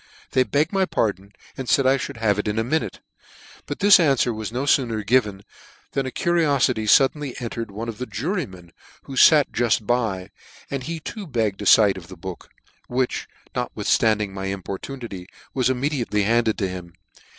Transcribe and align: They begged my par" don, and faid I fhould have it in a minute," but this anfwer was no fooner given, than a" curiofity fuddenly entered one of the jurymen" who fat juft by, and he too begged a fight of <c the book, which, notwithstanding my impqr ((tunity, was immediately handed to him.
They 0.31 0.41
begged 0.41 0.73
my 0.73 0.87
par" 0.87 1.13
don, 1.13 1.31
and 1.55 1.69
faid 1.69 1.85
I 1.85 1.99
fhould 1.99 2.17
have 2.17 2.39
it 2.39 2.47
in 2.47 2.57
a 2.57 2.63
minute," 2.63 3.01
but 3.67 3.81
this 3.81 3.99
anfwer 3.99 4.33
was 4.33 4.51
no 4.51 4.63
fooner 4.63 5.05
given, 5.05 5.43
than 5.91 6.07
a" 6.07 6.11
curiofity 6.25 6.87
fuddenly 6.89 7.39
entered 7.39 7.69
one 7.69 7.87
of 7.87 7.99
the 7.99 8.07
jurymen" 8.07 8.71
who 9.03 9.15
fat 9.15 9.51
juft 9.51 9.85
by, 9.85 10.31
and 10.71 10.85
he 10.85 10.99
too 10.99 11.27
begged 11.27 11.61
a 11.61 11.67
fight 11.67 11.97
of 11.97 12.05
<c 12.05 12.09
the 12.09 12.17
book, 12.17 12.49
which, 12.87 13.27
notwithstanding 13.53 14.33
my 14.33 14.47
impqr 14.47 14.79
((tunity, 14.79 15.27
was 15.53 15.69
immediately 15.69 16.23
handed 16.23 16.57
to 16.57 16.67
him. 16.67 16.93